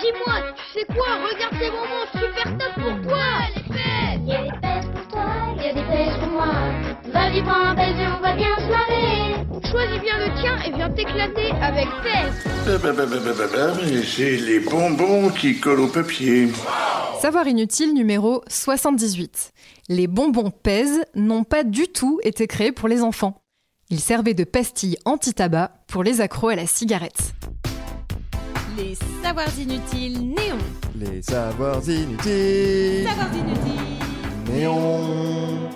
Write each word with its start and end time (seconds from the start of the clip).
Dis-moi, 0.00 0.34
tu 0.56 0.78
sais 0.78 0.86
quoi 0.86 1.16
Regarde 1.26 1.54
ces 1.58 1.70
bonbons 1.70 2.06
super 2.12 2.58
top 2.58 2.74
pour 2.74 3.10
toi 3.10 3.24
Les 3.56 3.62
pèses 3.62 4.20
Il 4.22 4.28
y 4.28 4.34
a 4.36 4.42
des 4.42 4.58
pèses 4.60 4.90
pour 4.94 5.08
toi, 5.08 5.30
il 5.56 5.62
y 5.62 5.68
a 5.68 5.72
des 5.74 5.82
pèses 5.82 6.18
pour 6.20 6.28
moi. 6.28 6.52
Vas-y, 7.12 7.42
prends 7.42 7.64
un 7.64 7.74
pèse 7.74 7.96
et 7.98 8.06
on 8.06 8.20
va 8.22 8.36
bien 8.36 8.56
se 8.58 8.68
marrer. 8.68 9.34
Choisis 9.70 10.00
bien 10.00 10.18
le 10.18 10.40
tien 10.40 10.56
et 10.66 10.72
viens 10.76 10.90
t'éclater 10.90 11.50
avec 11.60 11.88
Pèse 12.02 12.44
Bah, 12.64 12.78
bah, 12.80 12.92
bah, 12.96 13.06
bah, 13.06 13.16
bah, 13.24 13.32
bah, 13.36 13.46
bah, 13.52 13.72
mais 13.82 14.02
c'est 14.02 14.36
les 14.36 14.60
bonbons 14.60 15.30
qui 15.30 15.58
collent 15.58 15.80
au 15.80 15.88
papier. 15.88 16.48
Savoir 17.20 17.46
inutile 17.48 17.92
numéro 17.92 18.42
78. 18.48 19.50
Les 19.88 20.06
bonbons 20.06 20.50
pèse 20.50 21.02
n'ont 21.16 21.44
pas 21.44 21.64
du 21.64 21.88
tout 21.88 22.20
été 22.22 22.46
créés 22.46 22.72
pour 22.72 22.88
les 22.88 23.02
enfants. 23.02 23.42
Ils 23.90 24.00
servaient 24.00 24.34
de 24.34 24.44
pastilles 24.44 24.98
anti-tabac 25.04 25.72
pour 25.88 26.04
les 26.04 26.20
accros 26.20 26.48
à 26.48 26.54
la 26.54 26.66
cigarette. 26.66 27.32
Les 28.78 28.96
savoirs 29.24 29.58
inutiles 29.58 30.20
néons. 30.20 30.58
Les 30.94 31.20
savoirs 31.20 31.82
inutiles. 31.88 33.08
Savoirs 33.08 33.34
inutiles. 33.34 34.52
Néon. 34.52 35.68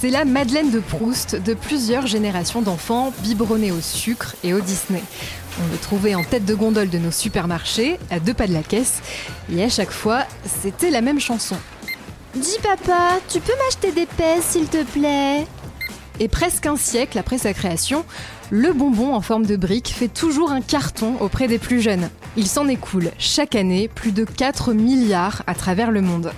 C'est 0.00 0.10
la 0.10 0.24
Madeleine 0.24 0.72
de 0.72 0.80
Proust 0.80 1.36
de 1.36 1.54
plusieurs 1.54 2.08
générations 2.08 2.62
d'enfants 2.62 3.12
biberonnés 3.20 3.70
au 3.70 3.80
sucre 3.80 4.34
et 4.42 4.54
au 4.54 4.60
Disney. 4.60 5.04
On 5.60 5.70
le 5.70 5.78
trouvait 5.78 6.16
en 6.16 6.24
tête 6.24 6.44
de 6.44 6.56
gondole 6.56 6.90
de 6.90 6.98
nos 6.98 7.12
supermarchés, 7.12 8.00
à 8.10 8.18
deux 8.18 8.34
pas 8.34 8.48
de 8.48 8.54
la 8.54 8.64
caisse, 8.64 9.00
et 9.54 9.62
à 9.62 9.68
chaque 9.68 9.92
fois, 9.92 10.24
c'était 10.44 10.90
la 10.90 11.00
même 11.00 11.20
chanson. 11.20 11.56
Dis 12.34 12.58
papa, 12.60 13.20
tu 13.28 13.38
peux 13.38 13.52
m'acheter 13.64 13.92
des 13.92 14.06
pèses 14.06 14.42
s'il 14.42 14.66
te 14.66 14.82
plaît? 14.82 15.46
Et 16.20 16.28
presque 16.28 16.66
un 16.66 16.76
siècle 16.76 17.18
après 17.18 17.38
sa 17.38 17.52
création, 17.54 18.04
le 18.50 18.72
bonbon 18.72 19.14
en 19.14 19.20
forme 19.20 19.46
de 19.46 19.56
brique 19.56 19.88
fait 19.88 20.08
toujours 20.08 20.52
un 20.52 20.60
carton 20.60 21.16
auprès 21.20 21.48
des 21.48 21.58
plus 21.58 21.80
jeunes. 21.80 22.10
Il 22.36 22.46
s'en 22.46 22.68
écoule 22.68 23.10
chaque 23.18 23.54
année 23.54 23.88
plus 23.88 24.12
de 24.12 24.24
4 24.24 24.72
milliards 24.72 25.42
à 25.46 25.54
travers 25.54 25.90
le 25.90 26.02
monde. 26.02 26.32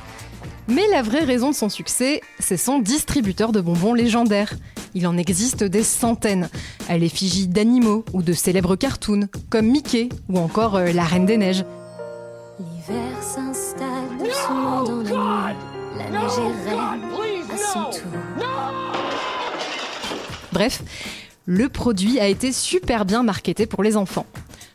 Mais 0.68 0.86
la 0.90 1.02
vraie 1.02 1.24
raison 1.24 1.50
de 1.50 1.54
son 1.54 1.68
succès, 1.68 2.22
c'est 2.38 2.56
son 2.56 2.78
distributeur 2.78 3.52
de 3.52 3.60
bonbons 3.60 3.92
légendaire. 3.92 4.54
Il 4.94 5.06
en 5.06 5.16
existe 5.16 5.64
des 5.64 5.82
centaines, 5.82 6.48
à 6.88 6.96
l'effigie 6.96 7.48
d'animaux 7.48 8.04
ou 8.12 8.22
de 8.22 8.32
célèbres 8.32 8.76
cartoons, 8.76 9.28
comme 9.50 9.66
Mickey 9.66 10.08
ou 10.28 10.38
encore 10.38 10.76
euh, 10.76 10.92
la 10.92 11.04
Reine 11.04 11.26
des 11.26 11.36
Neiges. 11.36 11.64
L'hiver 12.60 13.22
s'installe 13.22 13.84
dans 15.10 15.52
la 15.98 16.10
neige 16.10 16.38
à 17.52 17.56
son 17.56 17.84
tour. 17.90 19.03
Bref, 20.54 20.84
le 21.46 21.68
produit 21.68 22.20
a 22.20 22.28
été 22.28 22.52
super 22.52 23.04
bien 23.04 23.24
marketé 23.24 23.66
pour 23.66 23.82
les 23.82 23.96
enfants. 23.96 24.24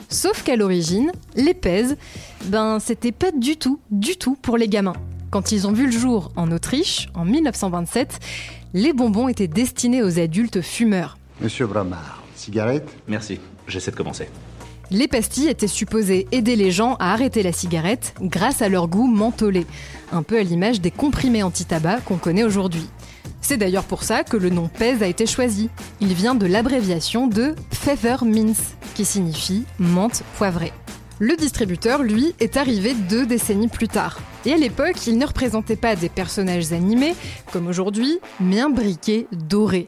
Sauf 0.09 0.43
qu'à 0.43 0.57
l'origine, 0.57 1.13
les 1.35 1.53
pèses, 1.53 1.95
ben 2.47 2.79
c'était 2.81 3.13
pas 3.13 3.31
du 3.31 3.55
tout, 3.55 3.79
du 3.89 4.17
tout 4.17 4.35
pour 4.41 4.57
les 4.57 4.67
gamins. 4.67 4.97
Quand 5.29 5.53
ils 5.53 5.67
ont 5.67 5.71
vu 5.71 5.85
le 5.85 5.91
jour 5.93 6.33
en 6.35 6.51
Autriche, 6.51 7.07
en 7.13 7.23
1927, 7.23 8.19
les 8.73 8.91
bonbons 8.91 9.29
étaient 9.29 9.47
destinés 9.47 10.03
aux 10.03 10.19
adultes 10.19 10.61
fumeurs. 10.61 11.17
Monsieur 11.39 11.65
Bramard, 11.65 12.23
cigarette? 12.35 12.89
Merci, 13.07 13.39
j'essaie 13.69 13.91
de 13.91 13.95
commencer. 13.95 14.27
Les 14.91 15.07
pastilles 15.07 15.47
étaient 15.47 15.67
supposées 15.67 16.27
aider 16.33 16.57
les 16.57 16.71
gens 16.71 16.95
à 16.95 17.13
arrêter 17.13 17.41
la 17.41 17.53
cigarette 17.53 18.15
grâce 18.21 18.61
à 18.61 18.67
leur 18.67 18.89
goût 18.89 19.07
mentholé, 19.07 19.65
un 20.11 20.23
peu 20.23 20.39
à 20.39 20.43
l'image 20.43 20.81
des 20.81 20.91
comprimés 20.91 21.43
anti-tabac 21.43 22.01
qu'on 22.01 22.17
connaît 22.17 22.43
aujourd'hui. 22.43 22.89
C'est 23.49 23.57
d'ailleurs 23.57 23.85
pour 23.85 24.03
ça 24.03 24.23
que 24.23 24.37
le 24.37 24.51
nom 24.51 24.67
PES 24.67 25.01
a 25.01 25.07
été 25.07 25.25
choisi. 25.25 25.71
Il 26.01 26.13
vient 26.13 26.35
de 26.35 26.45
l'abréviation 26.45 27.25
de 27.25 27.55
Pfefferminz, 27.71 28.75
qui 28.93 29.05
signifie 29.05 29.63
menthe 29.79 30.21
poivrée. 30.37 30.71
Le 31.17 31.35
distributeur, 31.35 32.03
lui, 32.03 32.35
est 32.39 32.57
arrivé 32.57 32.93
deux 32.93 33.25
décennies 33.25 33.67
plus 33.67 33.87
tard. 33.87 34.19
Et 34.45 34.53
à 34.53 34.57
l'époque, 34.57 35.07
il 35.07 35.17
ne 35.17 35.25
représentait 35.25 35.77
pas 35.77 35.95
des 35.95 36.09
personnages 36.09 36.73
animés, 36.73 37.15
comme 37.51 37.65
aujourd'hui, 37.65 38.19
mais 38.39 38.59
un 38.59 38.69
briquet 38.69 39.25
doré. 39.31 39.87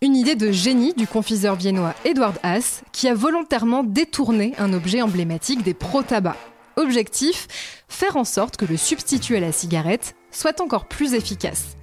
Une 0.00 0.14
idée 0.14 0.36
de 0.36 0.52
génie 0.52 0.94
du 0.94 1.08
confiseur 1.08 1.56
viennois 1.56 1.94
Edward 2.04 2.38
Haas, 2.44 2.82
qui 2.92 3.08
a 3.08 3.14
volontairement 3.14 3.82
détourné 3.82 4.52
un 4.56 4.72
objet 4.72 5.02
emblématique 5.02 5.64
des 5.64 5.74
pro-tabac. 5.74 6.36
Objectif 6.76 7.48
faire 7.88 8.16
en 8.16 8.24
sorte 8.24 8.56
que 8.56 8.66
le 8.66 8.76
substitut 8.76 9.34
à 9.34 9.40
la 9.40 9.50
cigarette 9.50 10.14
soit 10.30 10.60
encore 10.60 10.86
plus 10.86 11.14
efficace. 11.14 11.76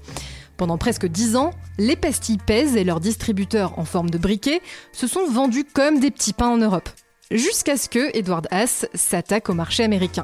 Pendant 0.61 0.77
presque 0.77 1.07
dix 1.07 1.37
ans, 1.37 1.55
les 1.79 1.95
pastilles 1.95 2.37
pèsent 2.37 2.75
et 2.75 2.83
leurs 2.83 2.99
distributeurs 2.99 3.79
en 3.79 3.83
forme 3.83 4.11
de 4.11 4.19
briquet 4.19 4.61
se 4.91 5.07
sont 5.07 5.25
vendus 5.25 5.63
comme 5.63 5.99
des 5.99 6.11
petits 6.11 6.33
pains 6.33 6.49
en 6.49 6.57
Europe. 6.57 6.87
Jusqu'à 7.31 7.77
ce 7.77 7.89
que 7.89 8.15
Edward 8.15 8.47
Haas 8.51 8.85
s'attaque 8.93 9.49
au 9.49 9.55
marché 9.55 9.83
américain. 9.83 10.23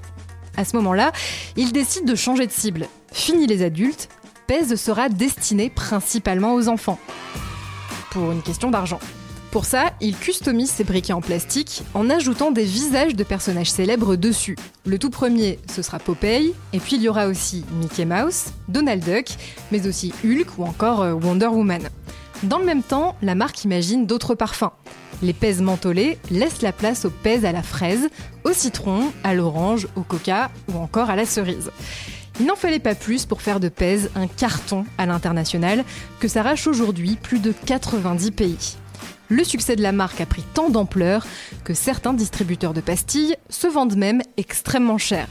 À 0.56 0.64
ce 0.64 0.76
moment-là, 0.76 1.12
il 1.56 1.72
décide 1.72 2.06
de 2.06 2.14
changer 2.14 2.46
de 2.46 2.52
cible. 2.52 2.88
Fini 3.12 3.48
les 3.48 3.64
adultes, 3.64 4.10
Pèse 4.46 4.76
sera 4.76 5.10
destiné 5.10 5.72
principalement 5.72 6.54
aux 6.54 6.68
enfants. 6.68 7.00
Pour 8.12 8.32
une 8.32 8.44
question 8.44 8.70
d'argent. 8.70 9.00
Pour 9.52 9.66
ça, 9.66 9.92
il 10.02 10.16
customise 10.16 10.70
ses 10.70 10.84
briquets 10.84 11.14
en 11.14 11.22
plastique 11.22 11.84
en 11.94 12.10
ajoutant 12.10 12.52
des 12.52 12.66
visages 12.66 13.16
de 13.16 13.24
personnages 13.24 13.72
célèbres 13.72 14.16
dessus. 14.16 14.58
Le 14.86 15.00
tout 15.00 15.10
premier, 15.10 15.60
ce 15.74 15.82
sera 15.82 16.00
Popeye, 16.00 16.54
et 16.74 16.80
puis 16.80 16.98
il 16.98 17.02
y 17.02 17.10
aura 17.10 17.28
aussi 17.28 17.64
Mickey 17.80 18.06
Mouse, 18.06 18.48
Donald 18.68 19.04
Duck, 19.04 19.28
mais 19.72 19.88
aussi 19.88 20.14
Hulk 20.24 20.58
ou 20.58 20.64
encore 20.64 21.02
euh, 21.02 21.14
Wonder 21.14 21.48
Woman. 21.48 21.90
Dans 22.44 22.60
le 22.60 22.66
même 22.66 22.84
temps, 22.84 23.16
la 23.22 23.36
marque 23.36 23.64
imagine 23.64 24.06
d'autres 24.06 24.36
parfums. 24.36 24.72
Les 25.24 25.34
pèses 25.34 25.62
mentholés 25.62 26.20
laissent 26.30 26.62
la 26.62 26.72
place 26.72 27.06
aux 27.06 27.10
pèses 27.10 27.46
à 27.46 27.52
la 27.52 27.64
fraise, 27.64 28.10
au 28.44 28.54
citron, 28.54 29.12
à 29.24 29.34
l'orange, 29.34 29.88
au 29.96 30.02
coca 30.02 30.52
ou 30.72 30.78
encore 30.78 31.10
à 31.10 31.16
la 31.16 31.26
cerise. 31.26 31.72
Il 32.40 32.46
n'en 32.46 32.56
fallait 32.56 32.78
pas 32.78 32.94
plus 32.94 33.26
pour 33.26 33.42
faire 33.42 33.60
de 33.60 33.68
Pèse 33.68 34.12
un 34.16 34.28
carton 34.28 34.86
à 35.00 35.08
l'international 35.08 35.84
que 36.20 36.28
s'arrache 36.28 36.68
aujourd'hui 36.68 37.16
plus 37.16 37.40
de 37.40 37.52
90 37.66 38.32
pays. 38.32 38.78
Le 39.30 39.44
succès 39.44 39.76
de 39.76 39.82
la 39.82 39.92
marque 39.92 40.22
a 40.22 40.26
pris 40.26 40.44
tant 40.54 40.70
d'ampleur 40.70 41.26
que 41.64 41.74
certains 41.74 42.14
distributeurs 42.14 42.74
de 42.74 42.82
pastilles 42.82 43.36
se 43.50 43.68
vendent 43.68 43.98
même 43.98 44.22
extrêmement 44.38 44.98
cher. 44.98 45.28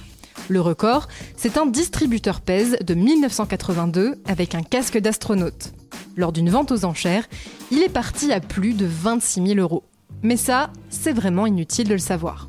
Le 0.49 0.61
record, 0.61 1.09
c'est 1.37 1.57
un 1.57 1.67
distributeur 1.67 2.41
Pèse 2.41 2.77
de 2.85 2.95
1982 2.95 4.17
avec 4.27 4.55
un 4.55 4.63
casque 4.63 4.99
d'astronaute. 4.99 5.73
Lors 6.17 6.33
d'une 6.33 6.51
vente 6.51 6.73
aux 6.73 6.85
enchères, 6.85 7.27
il 7.71 7.83
est 7.83 7.89
parti 7.89 8.33
à 8.33 8.41
plus 8.41 8.75
de 8.75 8.87
26 8.87 9.47
000 9.47 9.59
euros. 9.61 9.85
Mais 10.23 10.37
ça, 10.37 10.71
c'est 10.89 11.13
vraiment 11.13 11.47
inutile 11.47 11.89
de 11.89 11.95
le 11.95 11.99
savoir. 11.99 12.49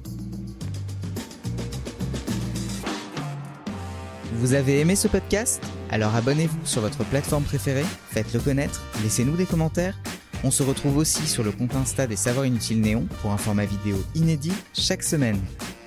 Vous 4.33 4.53
avez 4.53 4.79
aimé 4.79 4.95
ce 4.95 5.07
podcast? 5.07 5.63
Alors 5.89 6.15
abonnez-vous 6.15 6.65
sur 6.65 6.81
votre 6.81 7.03
plateforme 7.05 7.43
préférée, 7.43 7.85
faites-le 8.11 8.39
connaître, 8.39 8.83
laissez-nous 9.01 9.35
des 9.35 9.45
commentaires. 9.45 9.97
On 10.43 10.51
se 10.51 10.63
retrouve 10.63 10.97
aussi 10.97 11.27
sur 11.27 11.43
le 11.43 11.51
compte 11.51 11.75
Insta 11.75 12.05
des 12.05 12.15
Savoirs 12.15 12.45
Inutiles 12.45 12.81
Néon 12.81 13.07
pour 13.21 13.31
un 13.31 13.37
format 13.37 13.65
vidéo 13.65 13.97
inédit 14.15 14.53
chaque 14.73 15.03
semaine. 15.03 15.39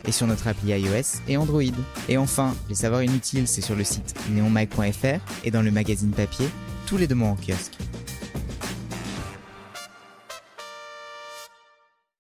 Et 0.07 0.13
sur 0.13 0.27
notre 0.27 0.49
appli 0.49 0.71
iOS 0.71 1.21
et 1.29 1.37
Android. 1.37 1.63
Et 2.09 2.17
enfin, 2.17 2.55
les 2.69 2.75
Savoirs 2.75 3.05
Inutiles, 3.05 3.47
c'est 3.47 3.61
sur 3.61 3.77
le 3.77 3.85
site 3.85 4.15
neonmag.fr 4.31 5.21
et 5.45 5.51
dans 5.51 5.63
le 5.63 5.71
magazine 5.71 6.11
papier, 6.11 6.49
tous 6.87 6.97
les 6.97 7.07
deux 7.07 7.15
mois 7.15 7.29
en 7.29 7.37
kiosque. 7.37 7.77